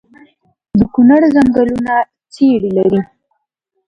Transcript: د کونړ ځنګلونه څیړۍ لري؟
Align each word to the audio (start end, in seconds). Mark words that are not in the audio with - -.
د 0.77 0.81
کونړ 0.93 1.21
ځنګلونه 1.35 1.93
څیړۍ 2.33 2.71
لري؟ 2.77 3.01